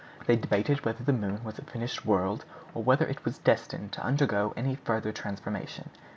[0.25, 4.03] They debated whether the moon was a finished world, or whether it was destined to
[4.03, 5.91] undergo any further transformation.